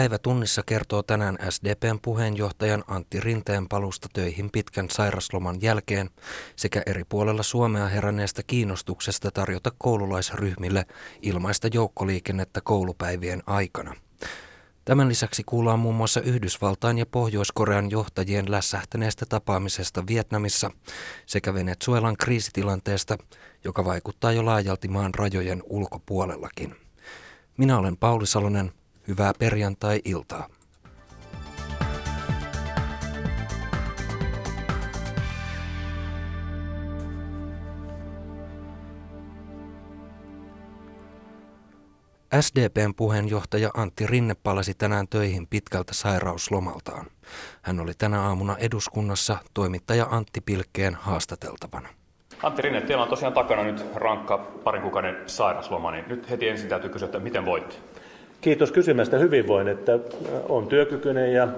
[0.00, 6.10] Päivä tunnissa kertoo tänään SDPn puheenjohtajan Antti Rinteen palusta töihin pitkän sairasloman jälkeen
[6.56, 10.86] sekä eri puolella Suomea heränneestä kiinnostuksesta tarjota koululaisryhmille
[11.22, 13.94] ilmaista joukkoliikennettä koulupäivien aikana.
[14.84, 20.70] Tämän lisäksi kuullaan muun muassa Yhdysvaltain ja Pohjois-Korean johtajien lässähtäneestä tapaamisesta Vietnamissa
[21.26, 23.18] sekä Venezuelan kriisitilanteesta,
[23.64, 26.76] joka vaikuttaa jo laajalti maan rajojen ulkopuolellakin.
[27.56, 28.79] Minä olen Pauli Salonen.
[29.08, 30.48] Hyvää perjantai-iltaa.
[42.40, 47.06] SDPn puheenjohtaja Antti Rinne palasi tänään töihin pitkältä sairauslomaltaan.
[47.62, 51.88] Hän oli tänä aamuna eduskunnassa toimittaja Antti Pilkkeen haastateltavana.
[52.42, 56.68] Antti Rinne, teillä on tosiaan takana nyt rankka parin kuukauden sairasloma, niin nyt heti ensin
[56.68, 57.82] täytyy kysyä, että miten voit?
[58.40, 59.98] Kiitos kysymästä hyvinvoin, että
[60.48, 61.48] on työkykyinen ja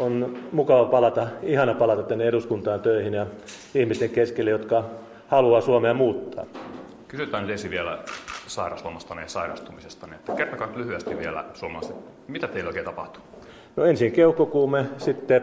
[0.00, 3.26] on mukava palata, ihana palata tänne eduskuntaan töihin ja
[3.74, 4.84] ihmisten keskelle, jotka
[5.28, 6.44] haluaa Suomea muuttaa.
[7.08, 7.98] Kysytään nyt ensin vielä
[8.46, 10.06] sairaslomasta ja sairastumisesta.
[10.14, 11.96] Että kertokaa lyhyesti vielä suomalaiset,
[12.28, 13.22] mitä teillä oikein tapahtuu?
[13.76, 15.42] No ensin keuhkokuume, sitten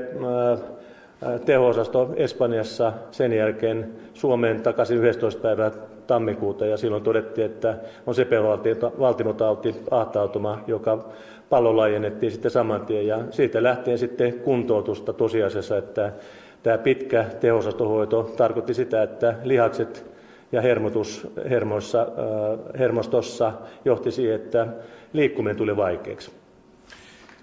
[1.45, 5.41] teho-osasto Espanjassa, sen jälkeen Suomeen takaisin 11.
[5.41, 5.71] päivää
[6.09, 11.05] tammikuuta ja silloin todettiin, että on sepelvaltimotauti, ahtautuma, joka
[11.49, 16.13] pallo laajennettiin sitten saman tien ja siitä lähtien sitten kuntoutusta tosiasiassa, että
[16.63, 20.05] tämä pitkä tehosastohoito tarkoitti sitä, että lihakset
[20.51, 22.07] ja hermotus hermoissa,
[22.79, 23.53] hermostossa
[23.85, 24.67] johti siihen, että
[25.13, 26.31] liikkuminen tuli vaikeaksi.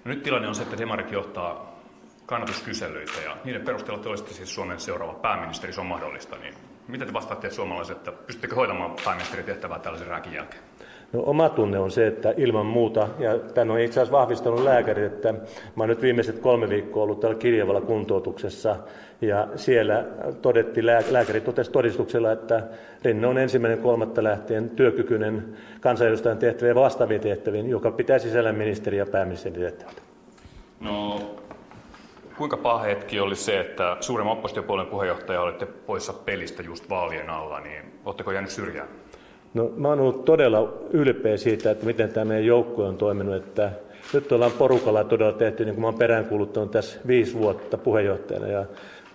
[0.05, 1.79] No nyt tilanne on se, että Demarit johtaa
[2.25, 6.35] kannatuskyselyitä ja niiden perusteella te olisitte siis Suomen seuraava pääministeri, se on mahdollista.
[6.35, 6.53] Niin
[6.87, 10.63] mitä te vastaatte suomalaiset, että pystyttekö hoitamaan pääministerin tehtävää tällaisen rääkin jälkeen?
[11.13, 15.03] No, oma tunne on se, että ilman muuta, ja tämän on itse asiassa vahvistanut lääkärit,
[15.03, 18.75] että mä olen nyt viimeiset kolme viikkoa ollut täällä Kirjavalla kuntoutuksessa,
[19.21, 20.05] ja siellä
[20.41, 22.63] todettiin, lääkäri totesi todistuksella, että
[23.03, 29.05] Rinne on ensimmäinen kolmatta lähtien työkykyinen kansanedustajan tehtäviä vastaaviin tehtäviin, joka pitää sisällä ministeri- ja
[29.05, 30.01] pääministerin tehtävät.
[30.79, 31.21] No,
[32.37, 37.59] kuinka paha hetki oli se, että suuremman oppositiopuolen puheenjohtaja olette poissa pelistä just vaalien alla,
[37.59, 38.87] niin oletteko jäänyt syrjään?
[39.53, 43.35] No, mä oon ollut todella ylpeä siitä, että miten tämä meidän joukkue on toiminut.
[43.35, 43.71] Että
[44.13, 48.47] nyt ollaan porukalla todella tehty, niin kuin mä oon peräänkuuluttanut tässä viisi vuotta puheenjohtajana.
[48.47, 48.65] Ja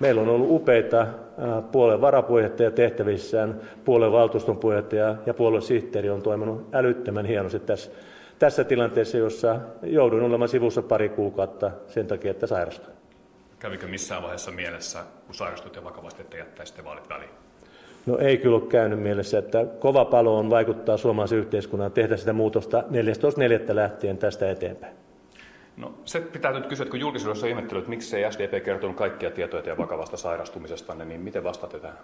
[0.01, 1.07] meillä on ollut upeita
[1.73, 7.91] puolen varapuheenjohtaja tehtävissään, puolen valtuuston puheenjohtaja ja puolen sihteeri on toiminut älyttömän hienosti tässä,
[8.39, 13.02] tässä tilanteessa, jossa joudun olemaan sivussa pari kuukautta sen takia, että sairastun.
[13.63, 17.31] Kävikö missään vaiheessa mielessä, kun sairastut ja vakavasti, että jättäisitte vaalit väliin?
[18.07, 22.33] No ei kyllä ole käynyt mielessä, että kova palo on vaikuttaa suomalaisen yhteiskunnan tehdä sitä
[22.33, 23.75] muutosta 14.4.
[23.75, 24.97] lähtien tästä eteenpäin.
[25.77, 28.97] No se pitää nyt kysyä, että kun julkisuudessa on ihmettely, että miksi ei SDP kertonut
[28.97, 31.99] kaikkia tietoja ja vakavasta sairastumisesta, niin miten vastaatte tähän?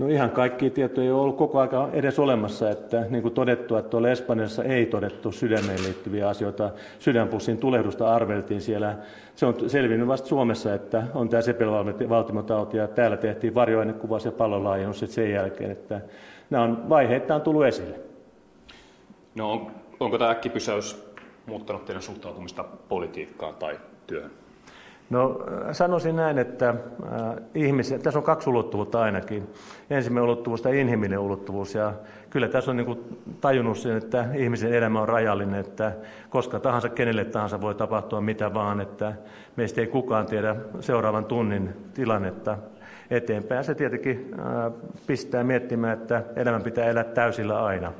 [0.00, 3.76] No ihan kaikki tietoja ei ole ollut koko ajan edes olemassa, että niin kuin todettu,
[3.76, 6.70] että tuolla Espanjassa ei todettu sydämeen liittyviä asioita.
[6.98, 8.96] Sydänpussin tulehdusta arveltiin siellä.
[9.34, 15.04] Se on selvinnyt vasta Suomessa, että on tämä sepelvaltimotauti ja täällä tehtiin varjoainekuvaus ja pallolaajennus
[15.08, 16.00] sen jälkeen, että
[16.50, 18.00] nämä on vaiheittain tullut esille.
[19.34, 21.12] No on, onko tämä äkkipysäys
[21.46, 24.39] muuttanut teidän suhtautumista politiikkaan tai työhön?
[25.10, 25.38] No
[25.72, 26.76] sanoisin näin, että äh,
[27.54, 29.50] ihmisen, tässä on kaksi ulottuvuutta ainakin.
[29.90, 31.92] Ensimmäinen ulottuvuus tämä inhimillinen ulottuvuus ja
[32.30, 35.92] kyllä tässä on niin kuin tajunnut sen, että ihmisen elämä on rajallinen, että
[36.28, 39.12] koska tahansa, kenelle tahansa voi tapahtua mitä vaan, että
[39.56, 42.58] meistä ei kukaan tiedä seuraavan tunnin tilannetta
[43.10, 43.64] eteenpäin.
[43.64, 44.72] Se tietenkin äh,
[45.06, 47.92] pistää miettimään, että elämän pitää elää täysillä aina.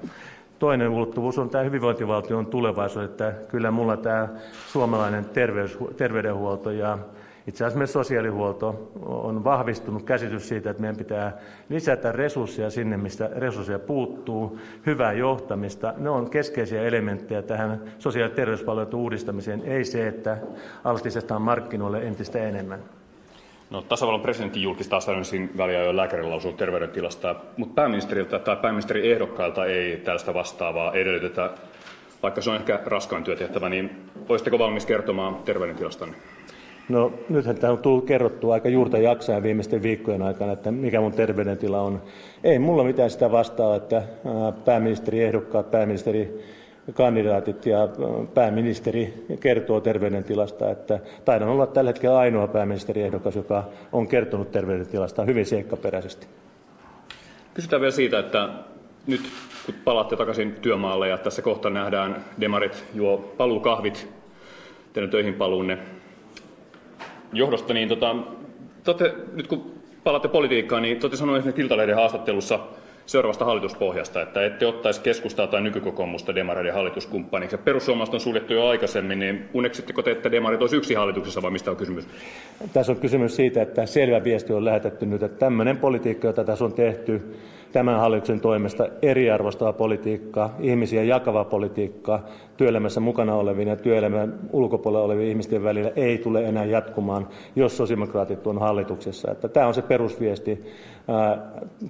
[0.60, 4.28] Toinen ulottuvuus on tämä hyvinvointivaltion tulevaisuus, että kyllä mulla tämä
[4.66, 6.98] suomalainen terveys, terveydenhuolto ja
[7.46, 11.38] itse asiassa myös sosiaalihuolto on vahvistunut käsitys siitä, että meidän pitää
[11.68, 15.94] lisätä resursseja sinne, mistä resursseja puuttuu, hyvää johtamista.
[15.96, 20.38] Ne on keskeisiä elementtejä tähän sosiaali- ja terveyspalveluiden uudistamiseen, ei se, että
[20.84, 22.80] altistetaan markkinoille entistä enemmän.
[23.70, 30.34] No, tasavallan presidentti julkistaa säännöllisin väliajoin lääkärilausunut terveydentilasta, mutta pääministeriltä tai pääministerin ehdokkailta ei tällaista
[30.34, 31.50] vastaavaa edellytetä,
[32.22, 33.90] vaikka se on ehkä raskain työtehtävä, niin
[34.28, 36.16] olisitteko valmis kertomaan terveydentilastanne?
[36.88, 41.12] No nythän tämä on tullut kerrottua aika juurta jaksain viimeisten viikkojen aikana, että mikä mun
[41.12, 42.02] terveydentila on.
[42.44, 44.02] Ei mulla mitään sitä vastaa, että
[44.64, 46.44] pääministeri ehdokkaat, pääministeri
[46.94, 47.88] kandidaatit ja
[48.34, 55.46] pääministeri kertoo terveydentilasta, että taidan olla tällä hetkellä ainoa pääministeriehdokas, joka on kertonut terveydentilasta hyvin
[55.46, 56.26] seikkaperäisesti.
[57.54, 58.48] Kysytään vielä siitä, että
[59.06, 59.20] nyt
[59.66, 64.08] kun palaatte takaisin työmaalle ja tässä kohta nähdään demarit juo paluukahvit
[64.92, 65.78] teidän töihin paluunne
[67.32, 68.16] johdosta, niin tota,
[68.84, 69.72] tote, nyt kun
[70.04, 72.58] palaatte politiikkaan, niin te esimerkiksi Iltalehden haastattelussa
[73.10, 77.56] seuraavasta hallituspohjasta, että ette ottaisi keskustaa tai nykykokoomusta demareiden hallituskumppaniksi.
[77.56, 81.70] Perussuomalaiset on suljettu jo aikaisemmin, niin uneksitteko te, että demarit olisi yksi hallituksessa vai mistä
[81.70, 82.08] on kysymys?
[82.72, 86.64] Tässä on kysymys siitä, että selvä viesti on lähetetty nyt, että tämmöinen politiikka, jota tässä
[86.64, 87.36] on tehty,
[87.72, 92.20] tämän hallituksen toimesta eriarvoistava politiikka, ihmisiä jakava politiikka
[92.56, 98.46] työelämässä mukana olevien ja työelämän ulkopuolella olevien ihmisten välillä ei tule enää jatkumaan, jos sosiaalidemokraatit
[98.46, 99.30] on hallituksessa.
[99.30, 100.64] Että tämä on se perusviesti.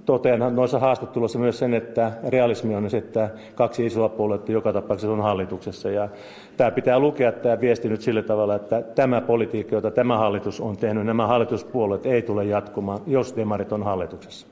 [0.05, 5.13] Totean noissa haastatteluissa myös sen, että realismi on se, että kaksi isoa puoluetta joka tapauksessa
[5.13, 5.91] on hallituksessa.
[5.91, 6.09] Ja
[6.57, 10.77] tämä pitää lukea tämä viesti nyt sillä tavalla, että tämä politiikka, jota tämä hallitus on
[10.77, 14.47] tehnyt, nämä hallituspuolueet ei tule jatkumaan, jos demarit on hallituksessa.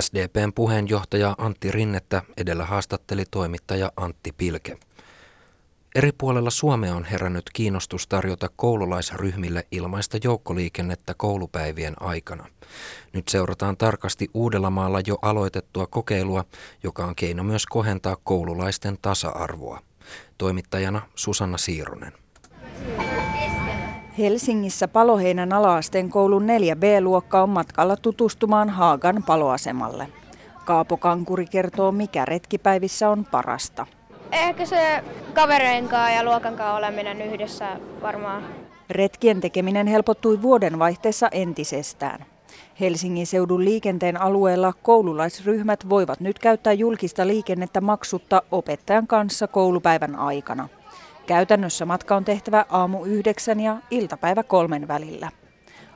[0.00, 4.76] SDPn puheenjohtaja Antti Rinnettä edellä haastatteli toimittaja Antti Pilke.
[5.94, 12.46] Eri puolella Suomea on herännyt kiinnostus tarjota koululaisryhmille ilmaista joukkoliikennettä koulupäivien aikana.
[13.12, 16.44] Nyt seurataan tarkasti Uudellamaalla jo aloitettua kokeilua,
[16.82, 19.80] joka on keino myös kohentaa koululaisten tasa-arvoa.
[20.38, 22.12] Toimittajana Susanna Siironen.
[24.18, 30.08] Helsingissä Paloheinän alaasteen koulun 4B-luokka on matkalla tutustumaan Haagan paloasemalle.
[30.64, 33.86] Kaapo Kankuri kertoo, mikä retkipäivissä on parasta.
[34.32, 35.04] Ehkä se
[35.34, 37.66] kavereiden kanssa ja luokan kanssa oleminen yhdessä
[38.02, 38.42] varmaan.
[38.90, 42.24] Retkien tekeminen helpottui vuoden vaihteessa entisestään.
[42.80, 50.68] Helsingin seudun liikenteen alueella koululaisryhmät voivat nyt käyttää julkista liikennettä maksutta opettajan kanssa koulupäivän aikana.
[51.26, 55.30] Käytännössä matka on tehtävä aamu yhdeksän ja iltapäivä kolmen välillä.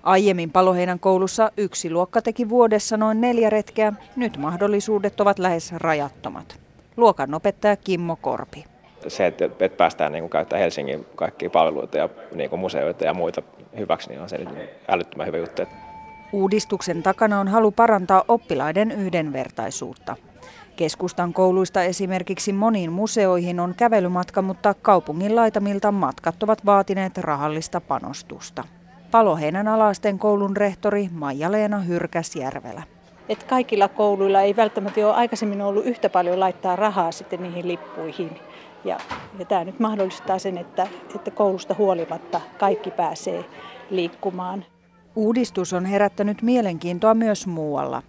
[0.03, 6.64] Aiemmin Paloheinän koulussa yksi luokka teki vuodessa noin neljä retkeä, nyt mahdollisuudet ovat lähes rajattomat.
[6.97, 8.65] Luokan opettaja Kimmo Korpi.
[9.09, 13.15] Se, että, että päästään niin kuin käyttämään Helsingin kaikkia palveluita ja niin kuin museoita ja
[13.15, 13.43] muita
[13.79, 14.39] hyväksi, niin on se
[14.89, 15.63] älyttömän hyvä juttu.
[16.33, 20.17] Uudistuksen takana on halu parantaa oppilaiden yhdenvertaisuutta.
[20.77, 28.65] Keskustan kouluista esimerkiksi moniin museoihin on kävelymatka, mutta kaupungin laitamilta matkat ovat vaatineet rahallista panostusta.
[29.11, 32.83] Paloheinän alasten koulun rehtori Maija-Leena Hyrkäsjärvelä.
[33.29, 38.31] Et kaikilla kouluilla ei välttämättä ole aikaisemmin ollut yhtä paljon laittaa rahaa sitten niihin lippuihin.
[38.85, 38.99] Ja,
[39.39, 40.87] ja tämä nyt mahdollistaa sen, että,
[41.17, 43.45] että koulusta huolimatta kaikki pääsee
[43.91, 44.65] liikkumaan.
[45.17, 48.03] Uudistus on herättänyt mielenkiintoa myös muualla.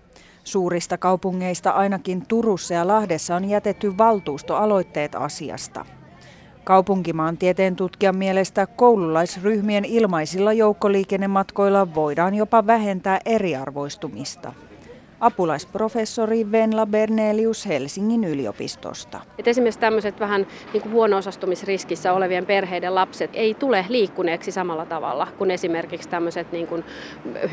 [0.43, 5.85] Suurista kaupungeista ainakin Turussa ja Lahdessa on jätetty valtuustoaloitteet asiasta.
[6.63, 14.53] Kaupunkimaantieteen tutkijan mielestä koululaisryhmien ilmaisilla joukkoliikennematkoilla voidaan jopa vähentää eriarvoistumista
[15.25, 19.19] apulaisprofessori Venla Bernelius Helsingin yliopistosta.
[19.39, 25.27] Et esimerkiksi tämmöiset vähän niin kuin huono-osastumisriskissä olevien perheiden lapset ei tule liikkuneeksi samalla tavalla
[25.37, 26.83] kuin esimerkiksi tämmöiset niin kuin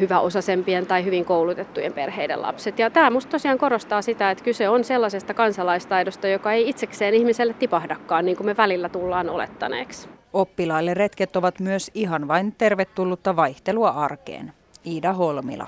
[0.01, 2.79] hyväosaisempien tai hyvin koulutettujen perheiden lapset.
[2.79, 7.55] Ja tämä musta tosiaan korostaa sitä, että kyse on sellaisesta kansalaistaidosta, joka ei itsekseen ihmiselle
[7.55, 10.09] tipahdakaan, niin kuin me välillä tullaan olettaneeksi.
[10.33, 14.53] Oppilaille retket ovat myös ihan vain tervetullutta vaihtelua arkeen.
[14.87, 15.67] Iida Holmila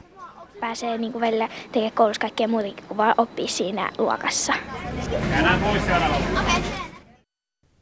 [0.64, 4.52] pääsee niin kuin välillä tekemään koulussa kaikkea muutakin kuin vaan oppia siinä luokassa.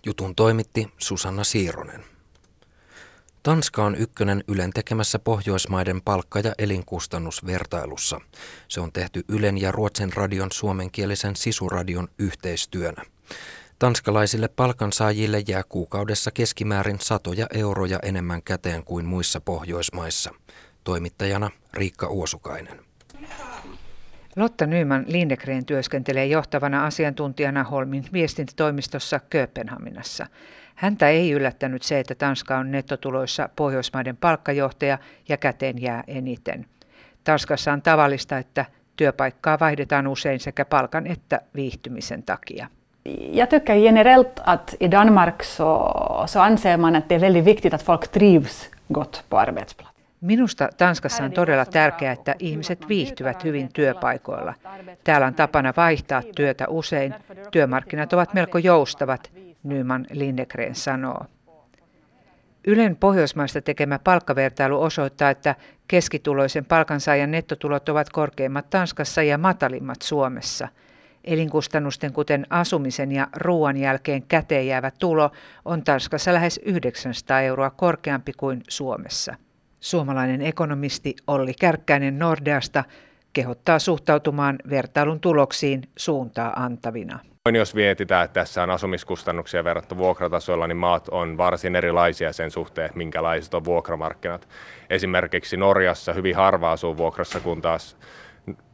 [0.07, 2.05] Jutun toimitti Susanna Siironen.
[3.43, 8.21] Tanska on ykkönen Ylen tekemässä Pohjoismaiden palkka- ja elinkustannusvertailussa.
[8.69, 13.03] Se on tehty Ylen ja Ruotsin radion suomenkielisen sisuradion yhteistyönä.
[13.79, 20.31] Tanskalaisille palkansaajille jää kuukaudessa keskimäärin satoja euroja enemmän käteen kuin muissa Pohjoismaissa.
[20.85, 22.81] Toimittajana Riikka Uosukainen.
[24.37, 30.27] Lotta Nyman Lindegren työskentelee johtavana asiantuntijana Holmin viestintätoimistossa Kööpenhaminassa.
[30.75, 34.99] Häntä ei yllättänyt se, että Tanska on nettotuloissa Pohjoismaiden palkkajohtaja
[35.29, 36.67] ja käteen jää eniten.
[37.25, 38.65] Tanskassa on tavallista, että
[38.97, 42.69] työpaikkaa vaihdetaan usein sekä palkan että viihtymisen takia.
[43.33, 45.93] Jag tycker generellt att i Danmark så,
[46.27, 49.92] så anser man att det är väldigt viktigt att folk trivs gott på arbetsplatsen.
[50.23, 54.55] Minusta Tanskassa on todella tärkeää, että ihmiset viihtyvät hyvin työpaikoilla.
[55.05, 57.15] Täällä on tapana vaihtaa työtä usein.
[57.51, 61.27] Työmarkkinat ovat melko joustavat, Nyman Lindegren sanoo.
[62.67, 65.55] Ylen Pohjoismaista tekemä palkkavertailu osoittaa, että
[65.89, 70.69] keskituloisen palkansaajan nettotulot ovat korkeimmat Tanskassa ja matalimmat Suomessa.
[71.25, 75.31] Elinkustannusten kuten asumisen ja ruoan jälkeen käteen jäävä tulo
[75.65, 79.35] on Tanskassa lähes 900 euroa korkeampi kuin Suomessa.
[79.83, 82.85] Suomalainen ekonomisti Olli Kärkkäinen Nordeasta
[83.33, 87.19] kehottaa suhtautumaan vertailun tuloksiin suuntaa antavina.
[87.55, 92.91] Jos mietitään, että tässä on asumiskustannuksia verrattu vuokratasoilla, niin maat on varsin erilaisia sen suhteen,
[92.95, 94.49] minkälaiset on vuokramarkkinat.
[94.91, 97.97] Esimerkiksi Norjassa hyvin harva asuu vuokrassa, kun taas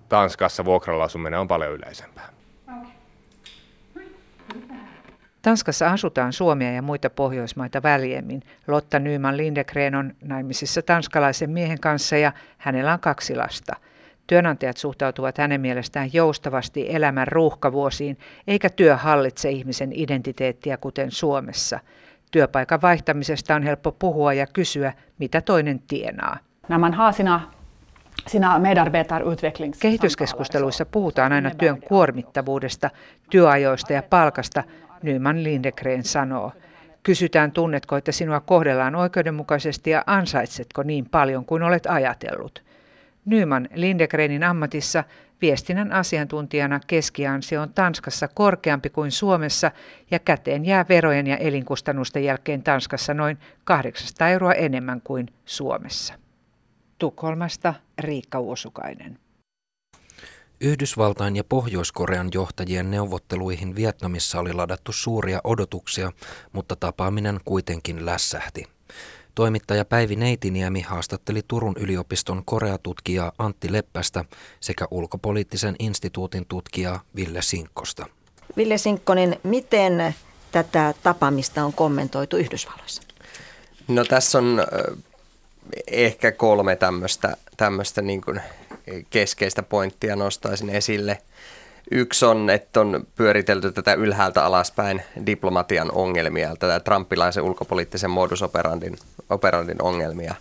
[0.08, 2.28] Tanskassa vuokralla asuminen on paljon yleisempää.
[5.48, 8.42] Tanskassa asutaan Suomia ja muita Pohjoismaita väljemmin.
[8.66, 13.76] Lotta Nyman Lindegren on naimisissa tanskalaisen miehen kanssa ja hänellä on kaksi lasta.
[14.26, 21.80] Työnantajat suhtautuvat hänen mielestään joustavasti elämän ruuhkavuosiin, eikä työ hallitse ihmisen identiteettiä kuten Suomessa.
[22.30, 26.38] Työpaikan vaihtamisesta on helppo puhua ja kysyä, mitä toinen tienaa.
[26.68, 27.40] När man har sina
[29.80, 32.90] Kehityskeskusteluissa puhutaan aina työn kuormittavuudesta,
[33.30, 34.64] työajoista ja palkasta,
[35.02, 36.52] Nyman Lindegren sanoo.
[37.02, 42.62] Kysytään, tunnetko, että sinua kohdellaan oikeudenmukaisesti ja ansaitsetko niin paljon kuin olet ajatellut.
[43.24, 45.04] Nyman Lindegrenin ammatissa
[45.42, 49.70] viestinnän asiantuntijana keskiansio on Tanskassa korkeampi kuin Suomessa
[50.10, 56.14] ja käteen jää verojen ja elinkustannusten jälkeen Tanskassa noin 800 euroa enemmän kuin Suomessa.
[56.98, 59.18] Tukholmasta Riikka Uosukainen.
[60.60, 66.12] Yhdysvaltain ja Pohjois-Korean johtajien neuvotteluihin Vietnamissa oli ladattu suuria odotuksia,
[66.52, 68.64] mutta tapaaminen kuitenkin lässähti.
[69.34, 74.24] Toimittaja Päivi Neitiniemi haastatteli Turun yliopiston koreatutkijaa Antti Leppästä
[74.60, 78.06] sekä ulkopoliittisen instituutin tutkijaa Ville Sinkkosta.
[78.56, 80.14] Ville Sinkkonen, miten
[80.52, 83.02] tätä tapaamista on kommentoitu Yhdysvalloissa?
[83.88, 84.62] No tässä on
[85.86, 88.40] ehkä kolme tämmöistä, tämmöistä niin kuin
[89.10, 91.18] keskeistä pointtia nostaisin esille.
[91.90, 98.42] Yksi on, että on pyöritelty tätä ylhäältä alaspäin diplomatian ongelmia, tätä trumpilaisen ulkopoliittisen modus
[99.30, 100.34] operandin, ongelmia.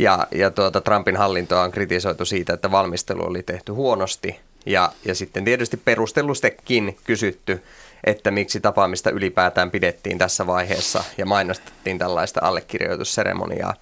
[0.00, 4.40] Ja, ja tuota, Trumpin hallintoa on kritisoitu siitä, että valmistelu oli tehty huonosti.
[4.66, 7.62] Ja, ja sitten tietysti perustellustikin kysytty,
[8.04, 13.74] että miksi tapaamista ylipäätään pidettiin tässä vaiheessa ja mainostettiin tällaista allekirjoitusseremoniaa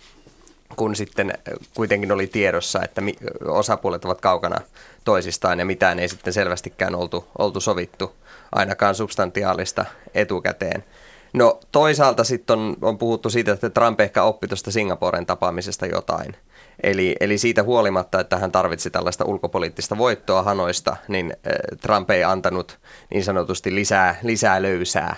[0.77, 1.33] kun sitten
[1.75, 3.03] kuitenkin oli tiedossa, että
[3.49, 4.61] osapuolet ovat kaukana
[5.05, 8.13] toisistaan ja mitään ei sitten selvästikään oltu, oltu sovittu
[8.53, 10.85] ainakaan substantiaalista etukäteen.
[11.33, 16.37] No toisaalta sitten on, on puhuttu siitä, että Trump ehkä oppi tuosta Singaporen tapaamisesta jotain.
[16.83, 21.37] Eli, eli siitä huolimatta, että hän tarvitsi tällaista ulkopoliittista voittoa Hanoista, niin
[21.81, 22.79] Trump ei antanut
[23.11, 25.17] niin sanotusti lisää, lisää löysää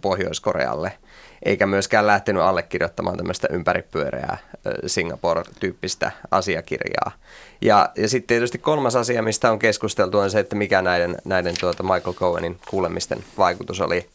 [0.00, 0.92] Pohjois-Korealle–
[1.42, 4.38] eikä myöskään lähtenyt allekirjoittamaan tämmöistä ympäripyöreää
[4.86, 7.12] Singapore-tyyppistä asiakirjaa.
[7.60, 11.54] Ja, ja sitten tietysti kolmas asia, mistä on keskusteltu, on se, että mikä näiden, näiden
[11.60, 14.08] tuota Michael Cohenin kuulemisten vaikutus oli,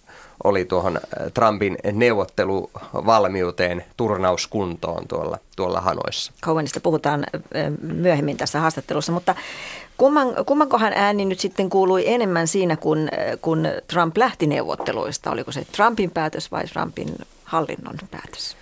[0.43, 0.99] oli tuohon
[1.33, 6.31] Trumpin neuvotteluvalmiuteen turnauskuntoon tuolla, tuolla Hanoissa.
[6.43, 7.25] Cohenista puhutaan
[7.81, 9.35] myöhemmin tässä haastattelussa, mutta
[9.97, 13.09] Kumman, kummankohan ääni nyt sitten kuului enemmän siinä, kun,
[13.41, 15.31] kun Trump lähti neuvotteluista?
[15.31, 18.57] Oliko se Trumpin päätös vai Trumpin hallinnon päätös?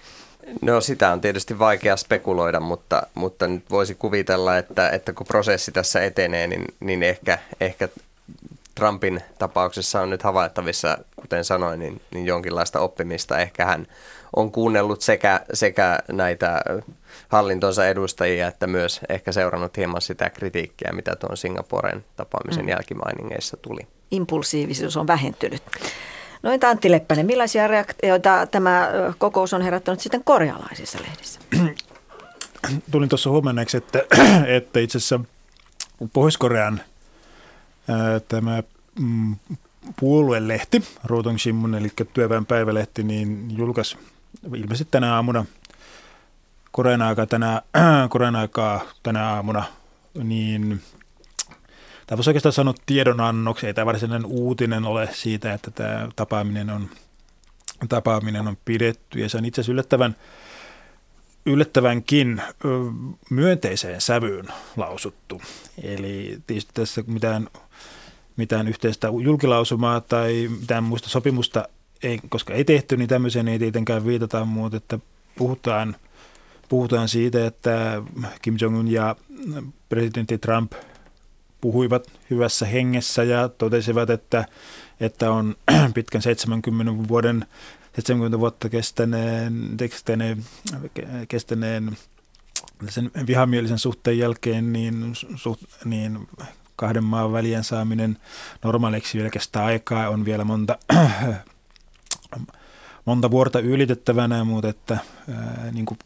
[0.61, 5.71] No sitä on tietysti vaikea spekuloida, mutta, mutta nyt voisi kuvitella, että, että kun prosessi
[5.71, 7.89] tässä etenee, niin, niin ehkä, ehkä
[8.75, 13.39] Trumpin tapauksessa on nyt havaittavissa, kuten sanoin, niin, niin jonkinlaista oppimista.
[13.39, 13.87] Ehkä hän
[14.35, 16.61] on kuunnellut sekä, sekä näitä
[17.29, 22.69] hallintonsa edustajia, että myös ehkä seurannut hieman sitä kritiikkiä, mitä tuon Singaporen tapaamisen mm.
[22.69, 23.87] jälkimainingeissa tuli.
[24.11, 25.63] Impulsiivisuus on vähentynyt.
[26.43, 31.39] No entä Antti Leppänen, millaisia reaktioita tämä kokous on herättänyt sitten korealaisissa lehdissä?
[32.91, 33.99] Tulin tuossa huomenneeksi, että,
[34.57, 35.19] että itse asiassa
[36.13, 36.81] Pohjois-Korean
[38.27, 38.63] tämä
[39.00, 39.35] mm,
[40.00, 43.97] puoluelehti, Rotong Shimun, eli työväen päivälehti, niin julkaisi
[44.55, 45.45] ilmeisesti tänä aamuna–
[46.71, 47.61] Korean aikaa tänä,
[48.09, 49.63] Korean aikaa tänä aamuna,
[50.23, 50.81] niin
[52.07, 56.89] tämä voisi oikeastaan sanoa tiedonannoksi, ei tämä varsinainen uutinen ole siitä, että tämä tapaaminen on,
[57.89, 60.15] tapaaminen on pidetty ja se on itse asiassa yllättävän,
[61.45, 62.41] yllättävänkin
[63.29, 64.45] myönteiseen sävyyn
[64.77, 65.41] lausuttu.
[65.83, 67.48] Eli tietysti tässä mitään,
[68.38, 71.67] mitään yhteistä julkilausumaa tai mitään muista sopimusta,
[72.03, 75.00] ei, koska ei tehty, niin tämmöiseen ei tietenkään viitata, mutta että
[75.36, 75.95] puhutaan–
[76.71, 78.01] puhutaan siitä, että
[78.41, 79.15] Kim Jong-un ja
[79.89, 80.71] presidentti Trump
[81.62, 84.45] puhuivat hyvässä hengessä ja totesivat, että,
[85.00, 85.55] että on
[85.95, 87.45] pitkän 70 vuoden
[87.95, 90.45] 70 vuotta kestäneen, kestäneen,
[91.27, 91.98] kestäneen
[92.89, 96.27] sen vihamielisen suhteen jälkeen niin, suht, niin
[96.75, 98.17] kahden maan välien saaminen
[98.63, 100.10] normaaliksi vielä kestää aikaa.
[100.10, 100.77] On vielä monta,
[103.05, 104.98] monta vuorta ylitettävänä, mutta että
[105.71, 106.00] niin kuin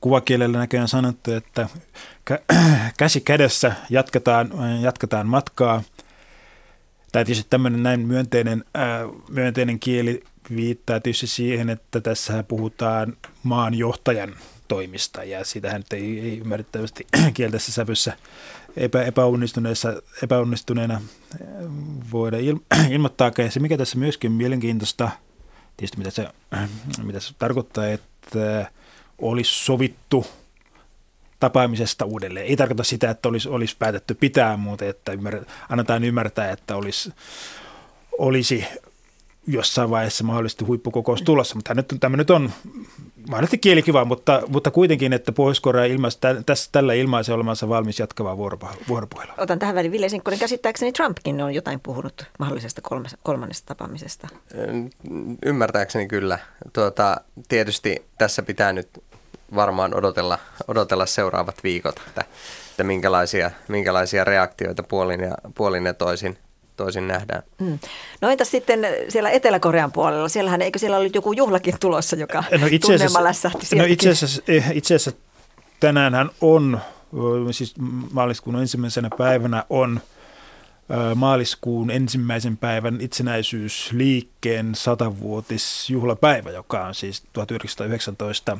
[0.00, 1.68] kuvakielellä näköjään sanottu, että
[2.98, 5.82] käsi kädessä jatketaan, jatketaan matkaa.
[7.12, 8.64] Tämä tietysti tämmöinen näin myönteinen,
[9.28, 10.24] myönteinen kieli
[10.56, 14.36] viittaa tietysti siihen, että tässä puhutaan maan johtajan
[14.68, 18.16] toimista ja sitähän ei, ei ymmärrettävästi kieltässä sävyssä
[18.76, 21.00] epä, epäonnistuneessa, epäonnistuneena
[22.12, 22.56] voida il,
[22.90, 23.30] ilmoittaa.
[23.38, 25.10] Ja se mikä tässä myöskin mielenkiintoista,
[25.76, 26.28] tietysti mitä se,
[27.02, 28.70] mitä se tarkoittaa, että
[29.18, 30.26] olisi sovittu
[31.40, 32.46] tapaamisesta uudelleen.
[32.46, 37.12] Ei tarkoita sitä, että olisi, olisi päätetty pitää muuta, että ymmär, annetaan ymmärtää, että olisi,
[38.18, 38.64] olisi
[39.46, 42.52] jossain vaiheessa mahdollisesti huippukokous tulossa, mutta nyt, tämä nyt on
[43.28, 48.36] mahdollisesti kielikiva, mutta, mutta kuitenkin, että Pohjois-Korea ilmaisi, tässä, tällä ilmaisee olemansa valmis jatkavaa
[48.88, 49.34] vuoropuhelua.
[49.38, 50.40] Otan tähän väliin Ville Sinkkonen.
[50.40, 52.82] Käsittääkseni Trumpkin on jotain puhunut mahdollisesta
[53.22, 54.28] kolmannesta tapaamisesta.
[55.46, 56.38] Ymmärtääkseni kyllä.
[56.72, 58.88] Tuota, tietysti tässä pitää nyt
[59.54, 62.24] varmaan odotella, odotella seuraavat viikot, että,
[62.70, 66.38] että minkälaisia, minkälaisia reaktioita puolin ja, puolin ja toisin–
[66.80, 67.42] toisin nähdään.
[67.58, 67.78] Mm.
[68.20, 70.28] No entäs sitten siellä Etelä-Korean puolella?
[70.28, 74.42] Siellähän eikö siellä ollut joku juhlakin tulossa, joka no itse asiassa, läsähti No itse asiassa,
[74.48, 75.20] eh, itse asiassa
[75.80, 76.80] tänäänhän on,
[77.50, 77.74] siis
[78.12, 80.00] maaliskuun ensimmäisenä päivänä on
[81.14, 88.58] maaliskuun ensimmäisen päivän itsenäisyysliikkeen satavuotisjuhlapäivä, joka on siis 1919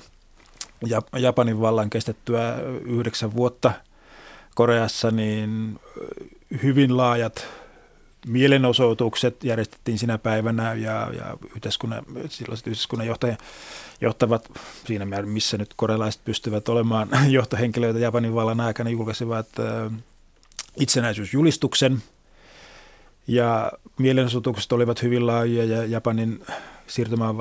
[1.18, 3.72] Japanin vallan kestettyä yhdeksän vuotta
[4.54, 5.80] Koreassa, niin
[6.62, 7.46] hyvin laajat
[8.26, 13.36] mielenosoitukset järjestettiin sinä päivänä ja, ja yhteiskunnan, silloiset yhteiskunnan johtaja,
[14.00, 14.50] johtavat
[14.86, 19.48] siinä määrin, missä nyt korelaiset pystyvät olemaan johtohenkilöitä Japanin vallan aikana, julkaisivat
[20.76, 22.02] itsenäisyysjulistuksen.
[23.26, 26.44] Ja mielenosoitukset olivat hyvin laajoja ja Japanin
[26.86, 27.38] siirtymään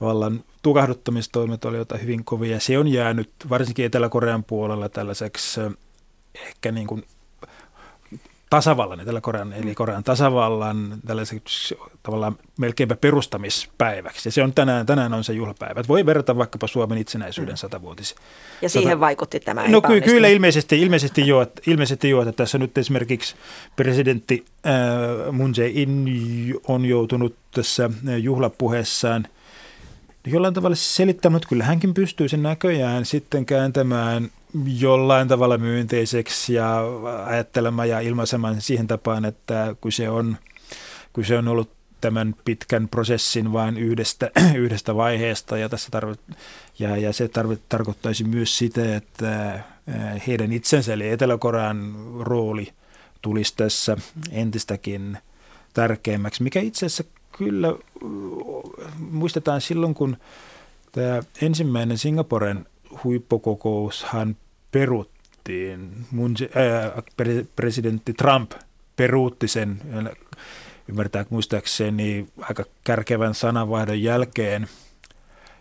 [0.00, 2.60] vallan, tukahduttamistoimet olivat hyvin kovia.
[2.60, 5.60] Se on jäänyt varsinkin Etelä-Korean puolella tällaiseksi
[6.34, 7.04] ehkä niin kuin
[8.52, 14.28] tasavallan, Etelä-Korean eli Korean tasavallan tällaiseksi tavallaan melkeinpä perustamispäiväksi.
[14.28, 15.82] Ja se on tänään, tänään on se juhlapäivä.
[15.88, 18.14] voi verrata vaikkapa Suomen itsenäisyyden satavuotisi.
[18.62, 19.00] Ja siihen Sata...
[19.00, 23.34] vaikutti tämä No ky- kyllä ilmeisesti, ilmeisesti, jo, että, ilmeisesti jo, että tässä nyt esimerkiksi
[23.76, 24.72] presidentti äh,
[25.32, 26.06] Moon Jae-in
[26.68, 28.22] on joutunut tässä äh,
[30.26, 34.30] jollain tavalla selittämään, että kyllä hänkin pystyy sen näköjään sitten kääntämään–
[34.78, 36.80] jollain tavalla myönteiseksi ja
[37.24, 40.36] ajattelemaan ja ilmaisemaan siihen tapaan, että kun se on,
[41.12, 46.20] kun se on ollut tämän pitkän prosessin vain yhdestä, yhdestä vaiheesta ja, tässä tarvit,
[46.78, 49.60] ja, ja se tarvit, tarkoittaisi myös sitä, että
[50.26, 52.72] heidän itsensä eli Etelä-Korean rooli
[53.22, 53.96] tulisi tässä
[54.30, 55.18] entistäkin
[55.74, 57.04] tärkeämmäksi, mikä itse asiassa
[57.38, 57.74] kyllä
[59.10, 60.16] muistetaan silloin, kun
[60.92, 62.66] tämä ensimmäinen Singaporen
[63.04, 64.36] huippukokoushan
[64.72, 65.90] peruttiin.
[66.10, 67.02] Mun, äh,
[67.56, 68.52] presidentti Trump
[68.96, 69.80] peruutti sen,
[70.88, 74.68] ymmärtää muistaakseni, aika kärkevän sananvaihdon jälkeen.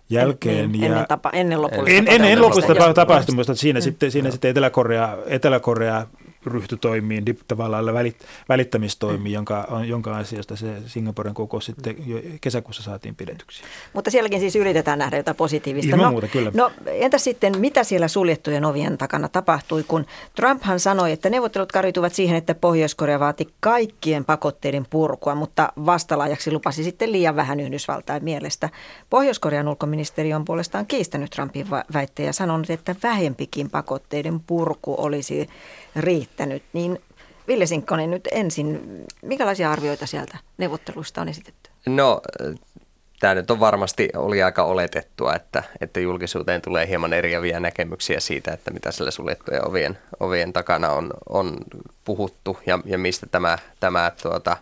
[0.10, 3.56] jälkeen niin, ja, ennen, tapa, ennen lopullista en, ennen lopullista tapahtumista.
[3.56, 3.84] Siinä, mm.
[3.84, 6.08] sitten, siinä sitten Etelä-Korea, Etelä-Korea
[6.46, 9.34] ryhtytoimiin, tavallaan välit, välittämistoimiin, mm.
[9.34, 13.64] jonka, jonka ansiosta se Singaporen kokous sitten jo kesäkuussa saatiin pidetyksi.
[13.94, 15.90] Mutta sielläkin siis yritetään nähdä jotain positiivista.
[15.92, 16.52] Ilman no, muuta, kyllä.
[16.54, 22.14] No entä sitten, mitä siellä suljettujen ovien takana tapahtui, kun Trumphan sanoi, että neuvottelut karituivat
[22.14, 28.70] siihen, että Pohjois-Korea vaati kaikkien pakotteiden purkua, mutta vastalaajaksi lupasi sitten liian vähän Yhdysvaltain mielestä.
[29.10, 35.50] Pohjois-Korean ulkoministeri on puolestaan kiistänyt Trumpin väitteen ja sanonut, että vähempikin pakotteiden purku olisi
[35.96, 37.02] riittänyt, niin
[37.48, 38.82] Ville Sinkkonen nyt ensin,
[39.22, 41.70] minkälaisia arvioita sieltä neuvotteluista on esitetty?
[41.86, 42.22] No
[43.20, 48.52] tämä nyt on varmasti oli aika oletettua, että, että julkisuuteen tulee hieman eriäviä näkemyksiä siitä,
[48.52, 51.58] että mitä sillä suljettujen ovien, ovien takana on, on
[52.06, 54.58] puhuttu ja, ja mistä tämä, tämä tuota,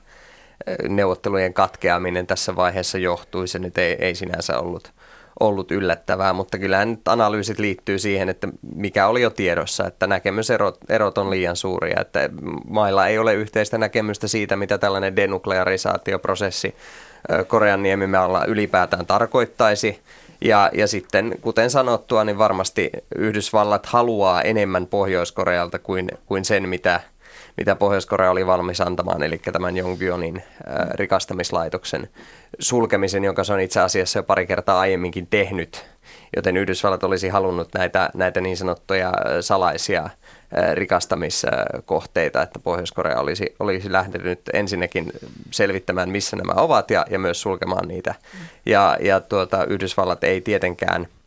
[0.89, 3.47] neuvottelujen katkeaminen tässä vaiheessa johtui.
[3.47, 4.91] Se nyt ei, ei sinänsä ollut,
[5.39, 10.77] ollut yllättävää, mutta kyllähän nyt analyysit liittyy siihen, että mikä oli jo tiedossa, että näkemyserot
[10.89, 12.29] erot on liian suuria, että
[12.67, 16.75] mailla ei ole yhteistä näkemystä siitä, mitä tällainen denuklearisaatioprosessi
[17.47, 19.99] Korean niemimaalla ylipäätään tarkoittaisi.
[20.41, 27.01] Ja, ja sitten, kuten sanottua, niin varmasti Yhdysvallat haluaa enemmän Pohjois-Korealta kuin, kuin sen, mitä,
[27.59, 30.43] mitä Pohjois-Korea oli valmis antamaan, eli tämän Jongbyonin
[30.93, 32.09] rikastamislaitoksen
[32.59, 35.85] sulkemisen, jonka se on itse asiassa jo pari kertaa aiemminkin tehnyt,
[36.35, 40.09] joten Yhdysvallat olisi halunnut näitä, näitä niin sanottuja salaisia
[40.73, 45.11] rikastamiskohteita, että Pohjois-Korea olisi, olisi lähtenyt ensinnäkin
[45.51, 48.15] selvittämään, missä nämä ovat ja, ja myös sulkemaan niitä.
[48.65, 51.07] Ja, ja tuota, Yhdysvallat ei tietenkään–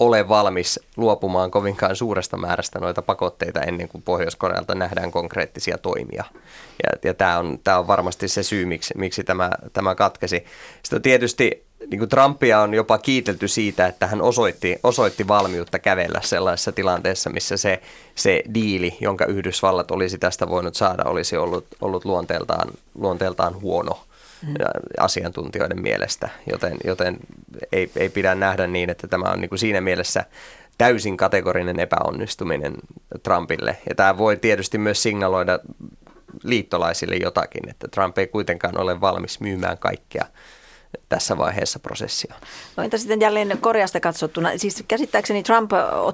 [0.00, 6.24] ole valmis luopumaan kovinkaan suuresta määrästä noita pakotteita ennen kuin Pohjois-Korealta nähdään konkreettisia toimia.
[6.82, 10.44] Ja, ja tämä on, tämä on varmasti se syy, miksi, miksi tämä, tämä katkesi.
[10.82, 16.20] Sitten tietysti niin kuin Trumpia on jopa kiitelty siitä, että hän osoitti, osoitti valmiutta kävellä
[16.22, 17.82] sellaisessa tilanteessa, missä se,
[18.14, 23.98] se diili, jonka Yhdysvallat olisi tästä voinut saada, olisi ollut, ollut luonteeltaan, luonteeltaan huono
[24.46, 24.54] mm.
[24.98, 27.16] asiantuntijoiden mielestä, joten, joten
[27.72, 30.24] ei, ei pidä nähdä niin, että tämä on niin kuin siinä mielessä
[30.78, 32.74] täysin kategorinen epäonnistuminen
[33.22, 33.78] Trumpille.
[33.88, 35.58] Ja tämä voi tietysti myös signaloida
[36.44, 40.24] liittolaisille jotakin, että Trump ei kuitenkaan ole valmis myymään kaikkea
[41.08, 42.34] tässä vaiheessa prosessia.
[42.76, 44.50] No entä sitten jälleen Koreasta katsottuna?
[44.56, 45.70] Siis käsittääkseni Trump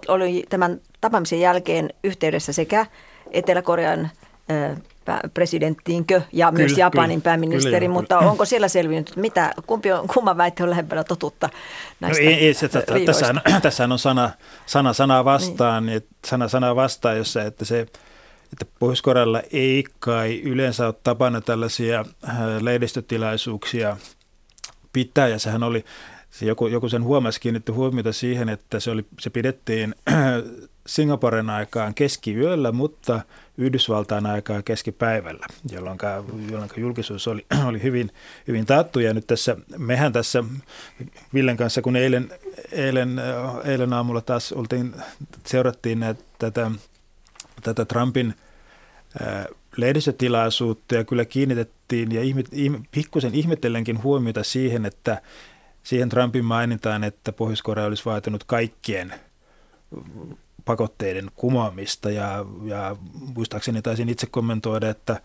[0.09, 2.87] oli tämän tapaamisen jälkeen yhteydessä sekä
[3.31, 4.11] Etelä-Korean
[5.35, 8.31] presidenttiinkö ja kyllä, myös Japanin kyllä, pääministeri, kyllä, mutta kyllä.
[8.31, 11.49] onko siellä selvinnyt, mitä, kumpi on, kumman väite on lähempänä totuutta
[12.01, 12.69] näistä no ei, ei, se,
[13.07, 14.31] tässähän, tässähän on sana,
[14.66, 16.03] sana sanaa vastaan, niin.
[16.27, 17.87] sana sanaa vastaan, jossa että se
[18.53, 23.97] että Pohjois-Korealla ei kai yleensä ole tapana tällaisia äh, lehdistötilaisuuksia
[24.92, 25.85] pitää, ja sehän oli,
[26.31, 29.95] se joku, joku sen huomasi, kiinnitti huomiota siihen, että se, oli, se pidettiin
[30.87, 33.20] Singaporen aikaan keskiyöllä, mutta
[33.59, 35.99] Yhdysvaltain aikaa keskipäivällä, jolloin,
[36.51, 38.11] jolloin julkisuus oli, oli hyvin,
[38.49, 39.01] hyvin taattu.
[39.01, 40.44] Ja nyt tässä, mehän tässä
[41.35, 42.31] Villen kanssa, kun eilen,
[42.72, 43.20] eilen,
[43.64, 44.94] eilen aamulla taas oltiin,
[45.46, 46.70] seurattiin näitä, tätä,
[47.62, 48.35] tätä Trumpin
[49.20, 49.46] ää,
[49.77, 55.22] lehdistötilaisuutta ja kyllä kiinnitettiin ja ihmet, ihm, pikkusen ihmettellenkin huomiota siihen, että
[55.83, 59.14] siihen Trumpin mainitaan, että Pohjois-Korea olisi vaatinut kaikkien
[60.67, 62.97] pakotteiden kumoamista ja, ja
[63.35, 65.21] muistaakseni taisin itse kommentoida, että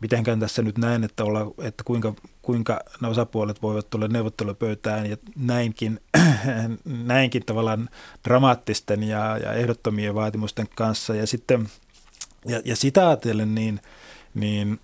[0.00, 5.16] mitenkään tässä nyt näin, että, olla, että kuinka, kuinka nämä osapuolet voivat tulla neuvottelupöytään ja
[5.36, 6.00] näinkin,
[6.84, 7.88] näinkin tavallaan
[8.24, 11.14] dramaattisten ja, ja ehdottomien vaatimusten kanssa.
[11.14, 11.68] Ja sitten
[12.46, 13.80] ja, ja sitä ajatellen, niin,
[14.34, 14.80] niin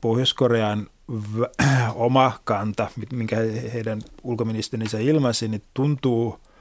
[0.00, 0.86] Pohjois-Korean
[1.94, 3.36] oma kanta, minkä
[3.72, 6.38] heidän ulkoministerinsä ilmaisi, niin tuntuu–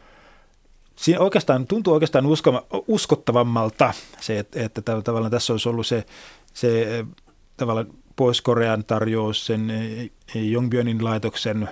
[0.95, 6.05] siinä oikeastaan, tuntuu oikeastaan uskoma, uskottavammalta se, että, että tavallaan tässä olisi ollut se,
[6.53, 7.05] se
[7.57, 9.71] tavallaan Pohjois-Korean tarjous sen
[10.35, 11.69] Jongbyonin laitoksen,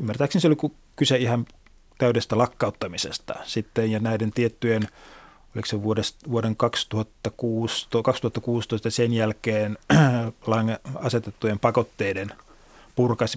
[0.00, 1.46] ymmärtääkseni se oli kyse ihan
[1.98, 4.88] täydestä lakkauttamisesta sitten ja näiden tiettyjen,
[5.54, 9.78] oliko se vuodesta, vuoden 2016, 2016 sen jälkeen
[10.94, 12.32] asetettujen pakotteiden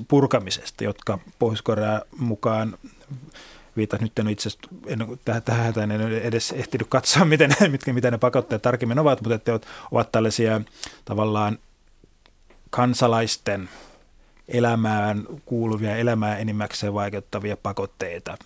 [0.07, 2.77] purkamisesta, jotka Pohjois-Korea mukaan
[3.77, 8.62] viitas nyt en itse asiassa tähän en edes ehtinyt katsoa, miten, mitkä, mitä ne pakotteet
[8.62, 9.60] tarkemmin ovat, mutta että
[9.91, 10.62] ovat tällaisia
[11.05, 11.57] tavallaan
[12.69, 13.69] kansalaisten
[14.47, 18.38] elämään kuuluvia, elämää enimmäkseen vaikeuttavia pakotteita,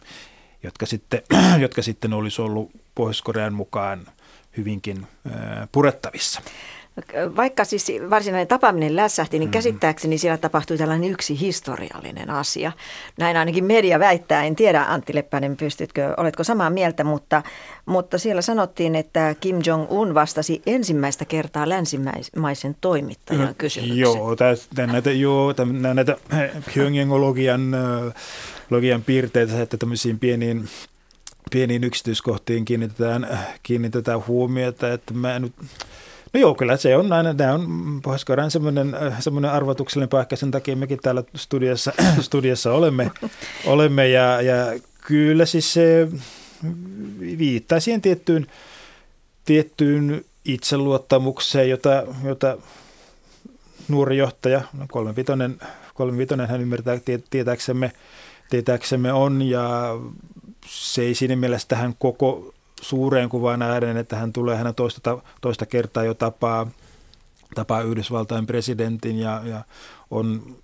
[0.63, 1.21] jotka sitten,
[1.59, 4.07] jotka sitten olisi ollut Pohjois-Korean mukaan
[4.57, 5.07] hyvinkin
[5.71, 6.41] purettavissa.
[7.35, 9.53] Vaikka siis varsinainen tapaaminen lässähti, niin mm-hmm.
[9.53, 12.71] käsittääkseni siellä tapahtui tällainen yksi historiallinen asia.
[13.17, 17.43] Näin ainakin media väittää, en tiedä Antti Leppänen, pystytkö, oletko samaa mieltä, mutta,
[17.85, 23.99] mutta siellä sanottiin, että Kim Jong-un vastasi ensimmäistä kertaa länsimaisen toimittajan no, kysymykseen.
[23.99, 25.53] Joo, tästä, näitä, joo,
[25.93, 26.17] näitä
[26.73, 27.75] Pyongyangologian
[28.69, 30.69] logian piirteitä, että tämmöisiin pieniin
[31.51, 35.53] pieniin yksityiskohtiin kiinnitetään, kiinnitetään huomiota, että mä nyt
[36.35, 40.51] No joo, kyllä se on aina, tämä on pohjois semmoinen, äh, semmoinen arvotuksellinen paikka, sen
[40.51, 43.11] takia mekin täällä studiossa, studiossa olemme,
[43.65, 44.09] olemme.
[44.09, 46.07] Ja, ja kyllä siis se
[47.37, 48.47] viittaa siihen tiettyyn,
[49.45, 52.57] tiettyyn itseluottamukseen, jota, jota
[53.87, 55.59] nuori johtaja, no kolmevitonen,
[55.93, 57.91] kolmevitonen hän ymmärtää tietääksemme,
[58.49, 59.41] tietääksemme on.
[59.41, 59.95] Ja
[60.65, 62.54] se ei siinä mielessä tähän koko
[62.89, 66.67] suureen kuvaan nähden, että hän tulee, hän toista, toista kertaa jo tapaa,
[67.55, 69.63] tapaa Yhdysvaltain presidentin ja, ja
[70.11, 70.57] on,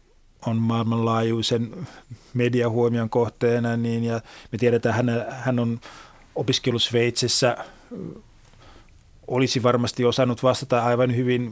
[0.46, 1.88] on maailmanlaajuisen
[2.34, 5.80] mediahuomion kohteena, niin, ja me tiedetään, hän, hän on
[6.36, 7.58] opiskellut Sveitsissä
[9.28, 11.52] olisi varmasti osannut vastata aivan hyvin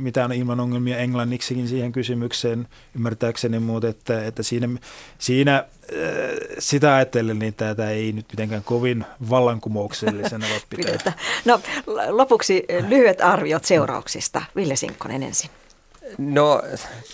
[0.00, 4.68] mitään ilman ongelmia englanniksikin siihen kysymykseen ymmärtääkseni, mutta että, että siinä,
[5.18, 5.64] siinä äh,
[6.58, 11.12] sitä ajatellen, niin tätä ei nyt mitenkään kovin vallankumouksellisena voi pitää.
[11.44, 11.60] No
[12.08, 14.42] lopuksi lyhyet arviot seurauksista.
[14.56, 15.50] Ville Sinkkonen ensin.
[16.18, 16.62] No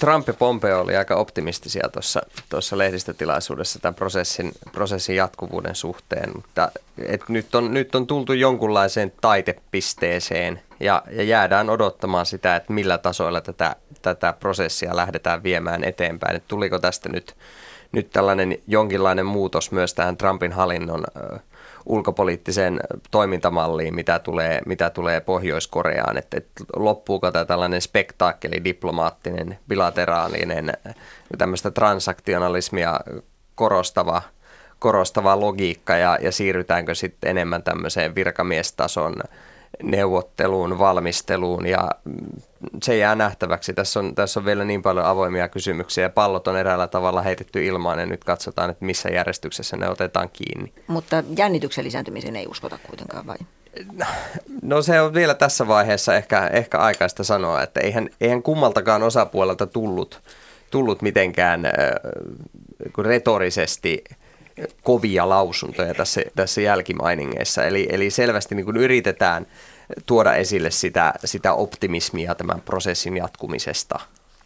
[0.01, 6.73] Trump ja Pompeo oli aika optimistisia tuossa, tuossa lehdistötilaisuudessa tämän prosessin, prosessin jatkuvuuden suhteen, mutta
[6.99, 12.99] et nyt, on, nyt on tultu jonkunlaiseen taitepisteeseen ja, ja jäädään odottamaan sitä, että millä
[12.99, 16.37] tasoilla tätä, tätä prosessia lähdetään viemään eteenpäin.
[16.37, 17.37] Et tuliko tästä nyt,
[17.93, 21.05] nyt tällainen jonkinlainen muutos myös tähän Trumpin hallinnon
[21.87, 30.73] ulkopoliittiseen toimintamalliin, mitä tulee, mitä tulee Pohjois-Koreaan, että, että loppuuko tämä tällainen spektaakkeli, diplomaattinen, bilateraalinen,
[31.39, 33.01] tämmöistä transaktionalismia
[33.55, 34.23] korostava,
[34.79, 39.15] korostava logiikka ja, ja siirrytäänkö sitten enemmän tämmöiseen virkamiestason
[39.83, 41.91] neuvotteluun, valmisteluun ja
[42.83, 43.75] se jää nähtäväksi.
[43.75, 47.67] Tässä on, tässä on vielä niin paljon avoimia kysymyksiä ja pallot on eräällä tavalla heitetty
[47.67, 50.73] ilmaan ja nyt katsotaan, että missä järjestyksessä ne otetaan kiinni.
[50.87, 53.37] Mutta jännityksen lisääntymiseen ei uskota kuitenkaan vai?
[54.63, 59.67] No se on vielä tässä vaiheessa ehkä, ehkä aikaista sanoa, että eihän, eihän kummaltakaan osapuolelta
[59.67, 60.21] tullut,
[60.71, 61.73] tullut mitenkään äh,
[62.99, 64.05] retorisesti
[64.83, 67.65] kovia lausuntoja tässä, tässä jälkimainingeissa.
[67.65, 69.47] Eli, eli selvästi niin kuin yritetään
[70.07, 74.01] tuoda esille sitä, sitä optimismia tämän prosessin jatkumisesta.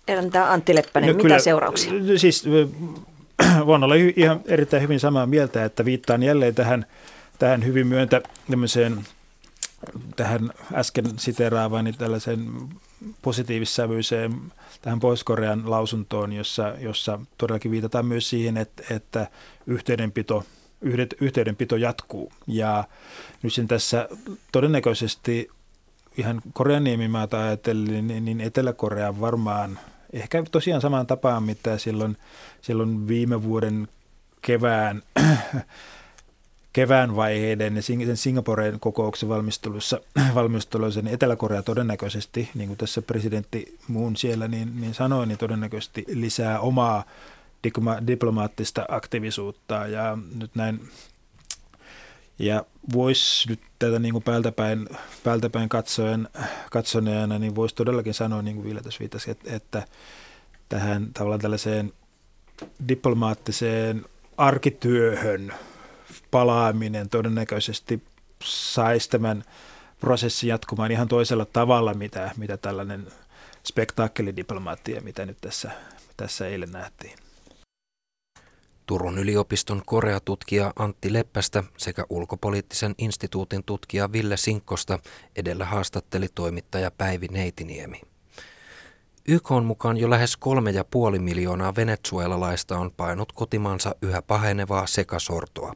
[0.09, 1.92] Entä Antti Leppänen, no, mitä kyllä, seurauksia?
[2.16, 2.44] Siis
[3.66, 6.87] voin olla ihan erittäin hyvin samaa mieltä, että viittaan jälleen tähän,
[7.38, 8.20] tähän hyvin myöntä
[10.16, 12.46] tähän äsken siteraavani tällaisen
[13.22, 19.26] positiivissävyiseen tähän Pohjois-Korean lausuntoon, jossa, jossa todellakin viitataan myös siihen, että, että
[19.66, 20.44] yhteydenpito,
[20.80, 22.32] yhdet, yhteydenpito jatkuu.
[22.46, 22.84] Ja
[23.42, 24.08] nyt sen tässä
[24.52, 25.48] todennäköisesti
[26.16, 29.78] ihan Korean niemimaata ajatellen, niin, niin Etelä-Korea varmaan
[30.12, 32.16] ehkä tosiaan samaan tapaan, mitä silloin,
[32.60, 33.88] silloin viime vuoden
[34.42, 35.02] kevään
[36.74, 40.00] kevään vaiheiden ja sen Singaporen kokouksen valmistelussa,
[40.34, 46.04] valmistelussa niin Etelä-Korea todennäköisesti, niin kuin tässä presidentti muun siellä niin, niin sanoi, niin todennäköisesti
[46.08, 47.04] lisää omaa
[48.06, 49.74] diplomaattista aktiivisuutta.
[49.74, 50.88] Ja nyt näin
[52.38, 54.88] ja voisi nyt tätä niin kuin päältäpäin,
[55.24, 56.28] päältäpäin katsoen,
[56.70, 59.82] katsoneena, niin voisi todellakin sanoa, niin kuin Ville tässä viitasi, että, että
[60.68, 61.92] tähän tavallaan tällaiseen
[62.88, 64.04] diplomaattiseen
[64.37, 65.54] arkityöhön–
[66.31, 68.03] palaaminen todennäköisesti
[68.44, 69.44] saisi tämän
[70.00, 73.07] prosessin jatkumaan ihan toisella tavalla, mitä, mitä tällainen
[73.66, 75.70] spektaakkelidiplomaattia, mitä nyt tässä,
[76.16, 77.18] tässä eilen nähtiin.
[78.87, 84.98] Turun yliopiston koreatutkija Antti Leppästä sekä ulkopoliittisen instituutin tutkija Ville Sinkkosta
[85.37, 88.00] edellä haastatteli toimittaja Päivi Neitiniemi.
[89.28, 94.87] YK on mukaan jo lähes kolme ja puoli miljoonaa venezuelalaista on painut kotimaansa yhä pahenevaa
[94.87, 95.72] sekasortoa.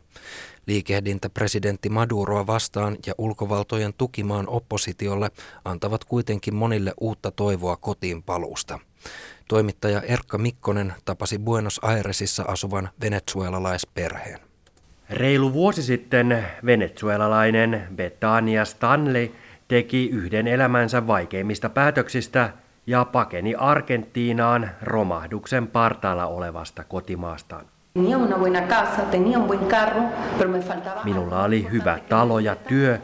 [0.66, 5.30] Liikehdintä presidentti Maduroa vastaan ja ulkovaltojen tukimaan oppositiolle
[5.64, 8.78] antavat kuitenkin monille uutta toivoa kotiin paluusta.
[9.48, 14.38] Toimittaja Erkka Mikkonen tapasi Buenos Airesissa asuvan venezuelalaisperheen.
[15.10, 19.30] Reilu vuosi sitten venezuelalainen Betania Stanley
[19.68, 22.52] teki yhden elämänsä vaikeimmista päätöksistä
[22.88, 27.64] ja pakeni Argentiinaan romahduksen partaalla olevasta kotimaastaan.
[31.04, 32.98] Minulla oli hyvä talo ja työ,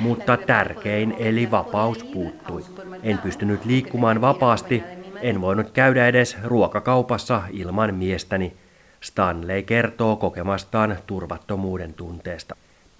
[0.00, 2.62] mutta tärkein eli vapaus puuttui.
[3.02, 4.82] En pystynyt liikkumaan vapaasti,
[5.20, 8.56] en voinut käydä edes ruokakaupassa ilman miestäni.
[9.00, 12.56] Stanley kertoo kokemastaan turvattomuuden tunteesta.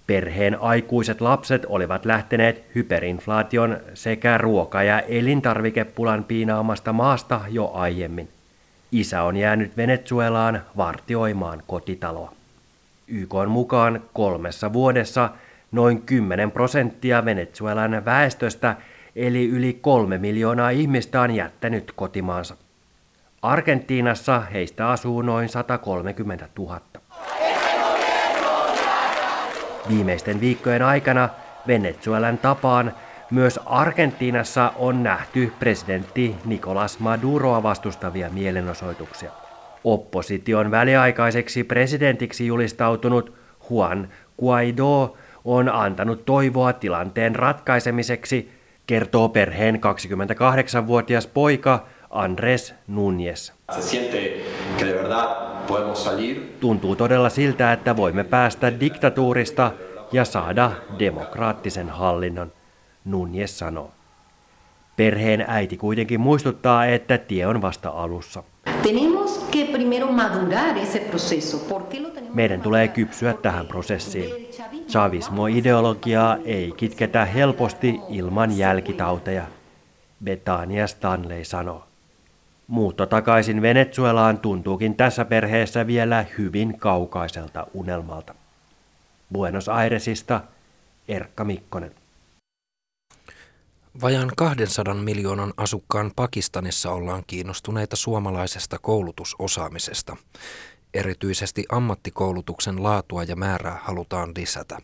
[0.07, 8.29] Perheen aikuiset lapset olivat lähteneet hyperinflaation sekä ruoka- ja elintarvikepulan piinaamasta maasta jo aiemmin.
[8.91, 12.33] Isä on jäänyt Venezuelaan vartioimaan kotitaloa.
[13.07, 15.29] YK on mukaan kolmessa vuodessa
[15.71, 18.75] noin 10 prosenttia Venezuelan väestöstä
[19.15, 22.55] eli yli kolme miljoonaa ihmistä on jättänyt kotimaansa.
[23.41, 26.81] Argentiinassa heistä asuu noin 130 000.
[29.89, 31.29] Viimeisten viikkojen aikana
[31.67, 32.93] Venezuelan tapaan
[33.31, 39.31] myös Argentiinassa on nähty presidentti Nicolas Maduroa vastustavia mielenosoituksia.
[39.83, 43.33] Opposition väliaikaiseksi presidentiksi julistautunut
[43.69, 48.51] Juan Guaido on antanut toivoa tilanteen ratkaisemiseksi,
[48.87, 53.53] kertoo perheen 28-vuotias poika Andres Núñez.
[56.59, 59.71] Tuntuu todella siltä, että voimme päästä diktatuurista
[60.11, 62.51] ja saada demokraattisen hallinnon.
[63.05, 63.91] Nunjes sanoo.
[64.95, 68.43] Perheen äiti kuitenkin muistuttaa, että tie on vasta alussa.
[72.33, 74.47] Meidän tulee kypsyä tähän prosessiin.
[74.87, 79.43] Chavismo-ideologiaa ei kitketä helposti ilman jälkitauteja,
[80.23, 81.86] Betania Stanley sanoo.
[82.67, 88.35] Muutto takaisin Venezuelaan tuntuukin tässä perheessä vielä hyvin kaukaiselta unelmalta.
[89.33, 90.41] Buenos Airesista
[91.07, 91.91] Erkka Mikkonen.
[94.01, 100.17] Vajan 200 miljoonan asukkaan Pakistanissa ollaan kiinnostuneita suomalaisesta koulutusosaamisesta.
[100.93, 104.77] Erityisesti ammattikoulutuksen laatua ja määrää halutaan lisätä.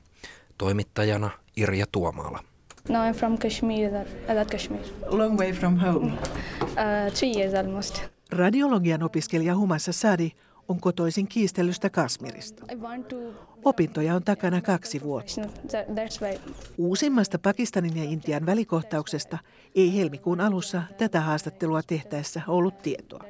[0.58, 2.53] Toimittajana Irja Tuomaala.
[2.90, 3.92] No, I'm from Kashmir,
[4.28, 4.82] Azad Kashmir.
[5.10, 6.12] Long way from home.
[6.62, 8.02] Uh, three years almost.
[8.32, 10.32] Radiologian opiskelija Humassa Sadi
[10.68, 12.66] on kotoisin kiistelystä Kasmirista.
[13.64, 15.42] Opintoja on takana kaksi vuotta.
[16.78, 19.38] Uusimmasta Pakistanin ja Intian välikohtauksesta
[19.76, 23.24] ei helmikuun alussa tätä haastattelua tehtäessä ollut tietoa.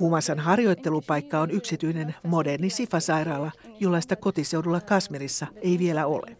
[0.00, 6.36] Humasan harjoittelupaikka on yksityinen moderni Sifa-sairaala, jollaista kotiseudulla Kasmirissa ei vielä ole.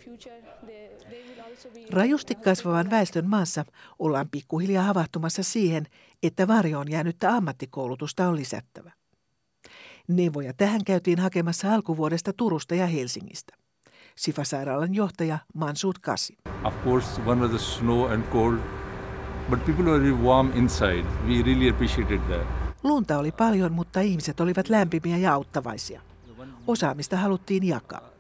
[1.91, 3.65] Rajusti kasvavan väestön maassa
[3.99, 5.87] ollaan pikkuhiljaa havahtumassa siihen,
[6.23, 8.93] että varjoon jäänyttä ammattikoulutusta on lisättävä.
[10.09, 13.57] Neuvoja tähän käytiin hakemassa alkuvuodesta Turusta ja Helsingistä.
[14.17, 16.37] Sifa-sairaalan johtaja Mansud Kasi.
[16.65, 18.59] Of course, one was the snow and cold,
[19.51, 21.05] but people were really warm inside.
[21.27, 22.60] We really appreciated that.
[22.83, 26.03] Lunta oli paljon, mutta ihmiset olivat lämpimiä ja auttavaisia.
[26.67, 28.11] Osaamista haluttiin jakaa.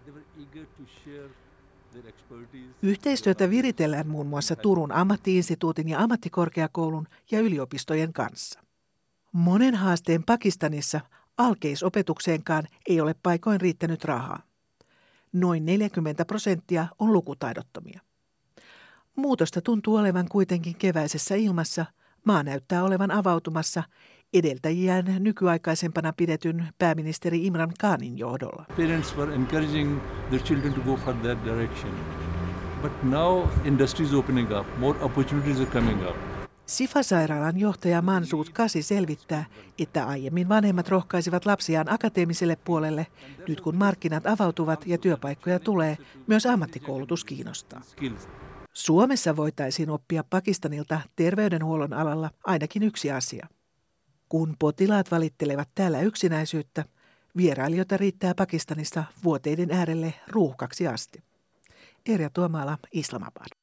[2.82, 8.60] Yhteistyötä viritellään muun muassa Turun ammattiinstituutin ja ammattikorkeakoulun ja yliopistojen kanssa.
[9.32, 11.00] Monen haasteen Pakistanissa
[11.38, 14.42] alkeisopetukseenkaan ei ole paikoin riittänyt rahaa.
[15.32, 18.00] Noin 40 prosenttia on lukutaidottomia.
[19.16, 21.86] Muutosta tuntuu olevan kuitenkin keväisessä ilmassa.
[22.24, 23.82] Maa näyttää olevan avautumassa
[24.34, 28.64] edeltäjiään nykyaikaisempana pidetyn pääministeri Imran Khanin johdolla.
[28.68, 31.94] Parents were encouraging their children to go for that direction.
[32.82, 36.16] But now industry is opening up, more opportunities are coming up.
[36.66, 39.44] Sifa-sairaalan johtaja Mansud Kasi selvittää,
[39.78, 43.06] että aiemmin vanhemmat rohkaisivat lapsiaan akateemiselle puolelle.
[43.48, 47.80] Nyt kun markkinat avautuvat ja työpaikkoja tulee, myös ammattikoulutus kiinnostaa.
[48.72, 53.46] Suomessa voitaisiin oppia Pakistanilta terveydenhuollon alalla ainakin yksi asia–
[54.30, 56.84] kun potilaat valittelevat täällä yksinäisyyttä,
[57.36, 61.22] vierailijoita riittää Pakistanista vuoteiden äärelle ruuhkaksi asti.
[62.06, 63.59] Erja Tuomala, Islamabad.